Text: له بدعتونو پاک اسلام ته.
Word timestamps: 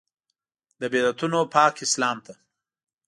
له 0.79 0.87
بدعتونو 0.93 1.39
پاک 1.55 1.75
اسلام 1.85 2.17
ته. 2.25 2.33